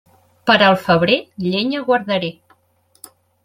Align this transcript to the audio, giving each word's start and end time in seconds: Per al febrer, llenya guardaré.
Per 0.49 0.55
al 0.67 0.77
febrer, 0.85 1.19
llenya 1.49 1.85
guardaré. 1.93 2.35